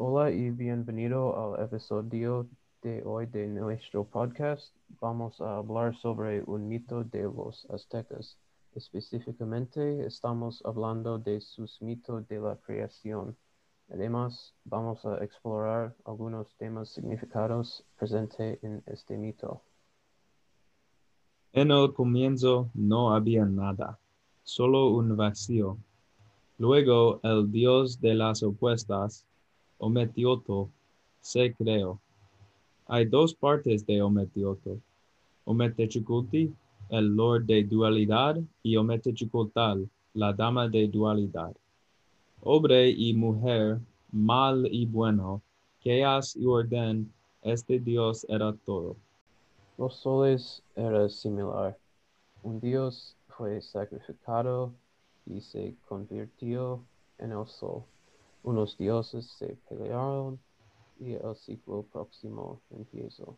[0.00, 2.46] Hola y bienvenido al episodio
[2.82, 4.72] de hoy de nuestro podcast.
[5.00, 8.38] Vamos a hablar sobre un mito de los aztecas.
[8.76, 13.36] Específicamente estamos hablando de sus mitos de la creación.
[13.92, 19.62] Además, vamos a explorar algunos temas significados presentes en este mito.
[21.52, 23.98] En el comienzo no había nada,
[24.44, 25.76] solo un vacío.
[26.56, 29.27] Luego el dios de las opuestas,
[29.78, 30.70] Ometioto,
[31.20, 32.00] se creó.
[32.86, 34.78] Hay dos partes de Ometioto.
[35.44, 36.52] Ometechukulti,
[36.90, 41.54] el lord de dualidad, y Ometechukultal, la dama de dualidad.
[42.42, 43.78] Hombre y mujer,
[44.10, 45.42] mal y bueno,
[45.84, 48.96] chaos y orden, este dios era todo.
[49.76, 51.76] Los soles era similar.
[52.42, 54.72] Un dios fue sacrificado
[55.26, 56.82] y se convirtió
[57.18, 57.84] en el sol.
[58.48, 60.40] Unos dioses se pelearon
[60.98, 63.36] y el ciclo próximo empezó.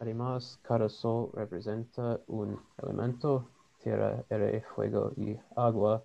[0.00, 3.50] Además, cada sol representa un elemento,
[3.82, 6.02] tierra, aire, fuego y agua.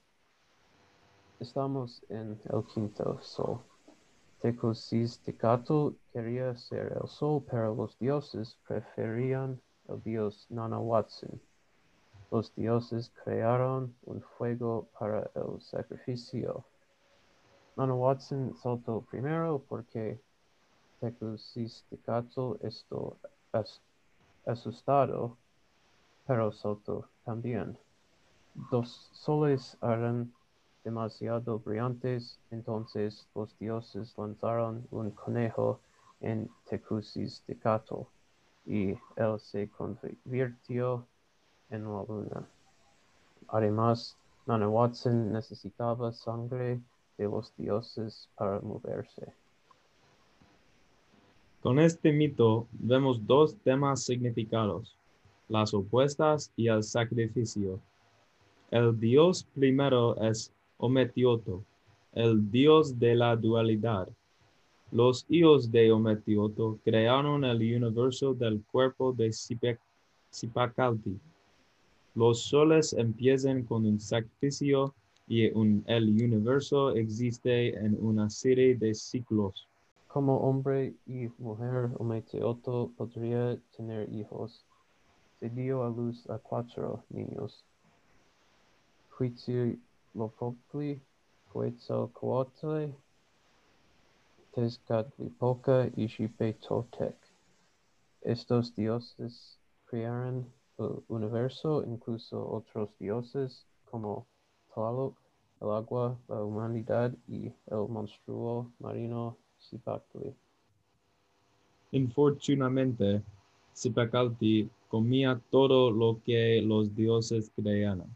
[1.39, 3.61] Estamos en el quinto sol.
[4.41, 11.39] Tecosistecatl quería ser el sol, pero los dioses preferían el dios Nanahuatzin.
[12.31, 16.65] Los dioses crearon un fuego para el sacrificio.
[17.75, 20.21] Nanahuatzin saltó primero porque
[20.99, 23.17] Tecosistecatl estuvo
[24.45, 25.38] asustado,
[26.27, 27.77] pero saltó también.
[28.69, 30.31] Dos soles eran
[30.83, 35.79] demasiado brillantes, entonces los dioses lanzaron un conejo
[36.21, 38.03] en Tecosistecatl
[38.66, 41.07] y él se convirtió
[41.69, 42.47] en la luna.
[43.47, 46.79] Además, Nanahuatzin necesitaba sangre
[47.17, 49.33] de los dioses para moverse.
[51.61, 54.97] Con este mito vemos dos temas significados,
[55.47, 57.79] las opuestas y el sacrificio.
[58.69, 61.63] El dios primero es Ometioto,
[62.13, 64.09] el dios de la dualidad.
[64.91, 69.31] Los hijos de Ometioto crearon el universo del cuerpo de
[70.34, 71.18] Zipacalti.
[72.13, 74.94] Los soles empiezan con un sacrificio
[75.33, 79.67] y un, el universo existe en una serie de ciclos.
[80.07, 84.63] Como hombre y mujer, Ometioto podría tener hijos.
[85.39, 87.66] Se dio a luz a cuatro niños.
[89.17, 91.01] Huitzilopochtli,
[91.51, 92.93] Quetzalcoatl,
[94.53, 97.16] Tezcatlipoca y Xipetotec.
[98.22, 99.57] Estos dioses
[99.88, 100.45] crearon
[100.77, 104.27] el universo, incluso otros dioses como
[104.73, 105.22] Tlaloc,
[105.63, 110.34] el agua, la humanidad y el monstruo marino Zipactli.
[111.91, 113.22] Infortunadamente,
[113.75, 118.13] Zipacalti comía todo lo que los dioses crearon.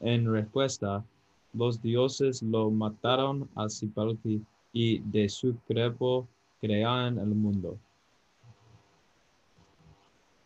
[0.00, 1.04] En respuesta,
[1.52, 6.26] los dioses lo mataron a Zipacalti y de su cuerpo
[6.60, 7.78] crearon el mundo.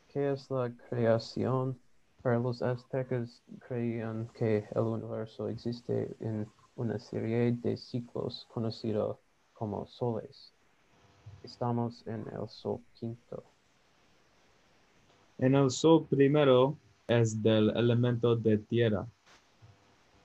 [0.08, 1.79] ¿Qué es la creación?
[2.22, 9.18] Para los aztecas creían que el universo existe en una serie de ciclos conocido
[9.54, 10.52] como soles.
[11.42, 13.42] Estamos en el sol quinto.
[15.38, 16.76] En el sol primero
[17.08, 19.06] es del elemento de tierra.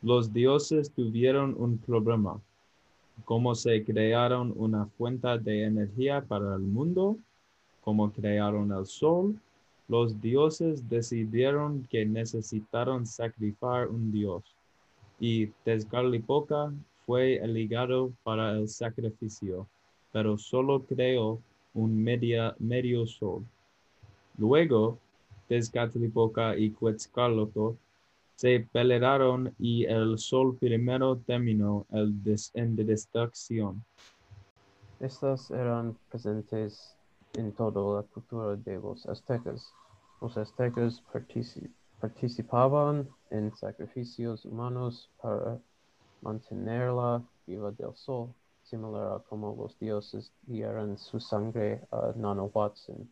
[0.02, 2.42] Los dioses tuvieron un problema.
[3.24, 7.18] ¿Cómo se crearon una fuente de energía para el mundo?
[7.82, 9.40] ¿Cómo crearon el sol?
[9.88, 14.44] Los dioses decidieron que necesitaron sacrificar un dios,
[15.20, 16.74] y Tezcatlipoca
[17.06, 19.68] fue eligado para el sacrificio,
[20.12, 21.40] pero solo creó
[21.74, 23.46] un media, medio sol.
[24.38, 24.98] Luego,
[25.48, 27.78] Tezcatlipoca y Quetzalcoatl
[28.36, 32.14] se pelearon y el sol primero terminó el
[32.54, 33.84] en destrucción.
[35.00, 36.95] Estas eran presentes
[37.38, 39.74] en toda la cultura de los aztecas.
[40.22, 45.60] Los aztecas partici- participaban en sacrificios humanos para
[46.22, 48.34] mantenerla viva del sol,
[48.64, 53.12] similar a como los dioses dieron su sangre a Nanahuatzin.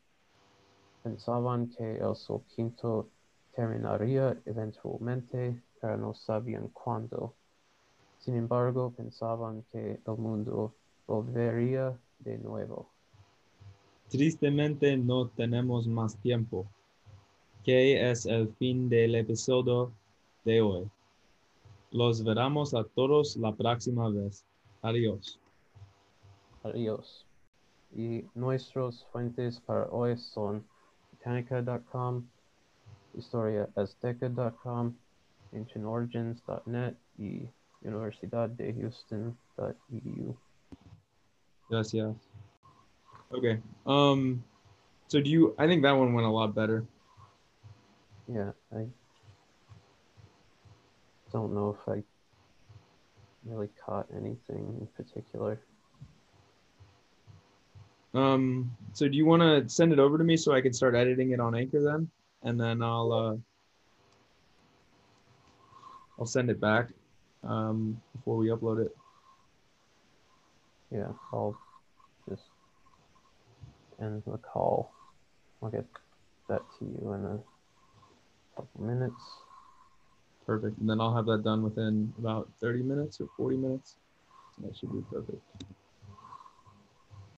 [1.04, 3.10] Pensaban que el sol quinto
[3.56, 7.36] terminaría eventualmente, pero no sabían cuándo.
[8.20, 10.74] Sin embargo, pensaban que el mundo
[11.06, 12.90] volvería de nuevo.
[14.10, 16.66] Tristemente no tenemos más tiempo,
[17.64, 19.92] que es el fin del episodio
[20.46, 20.90] de hoy.
[21.92, 24.46] Los veremos a todos la próxima vez.
[24.82, 25.40] Adiós.
[26.64, 27.26] Adiós.
[27.96, 30.66] Y nuestros fuentes para hoy son
[31.12, 32.24] britannica.com,
[33.14, 34.94] historiaazteca.com,
[35.54, 37.48] ancientorigins.net y
[37.84, 40.36] Universidad de Houston.edu.
[41.70, 42.33] Gracias.
[43.34, 43.60] Okay.
[43.86, 44.44] Um,
[45.08, 45.56] so do you?
[45.58, 46.86] I think that one went a lot better.
[48.32, 48.86] Yeah, I
[51.32, 52.04] don't know if I
[53.46, 55.60] really caught anything in particular.
[58.14, 60.96] Um, so do you want to send it over to me so I can start
[60.96, 62.10] editing it on Anchor then,
[62.44, 63.36] and then I'll uh,
[66.20, 66.90] I'll send it back
[67.44, 68.96] um, before we upload it.
[70.92, 71.58] Yeah, I'll
[72.30, 72.44] just
[74.04, 74.92] end the call.
[75.62, 75.86] I'll get
[76.50, 77.40] that to you in a
[78.56, 79.24] couple minutes.
[80.46, 80.78] Perfect.
[80.80, 83.96] And then I'll have that done within about 30 minutes or 40 minutes.
[84.62, 85.42] That should be perfect.